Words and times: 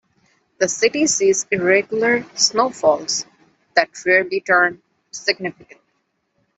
The 0.57 0.67
city 0.67 1.05
sees 1.05 1.45
irregular 1.51 2.25
snowfalls 2.33 3.27
that 3.75 3.89
rarely 4.03 4.41
turn 4.41 4.81
significant. 5.11 5.79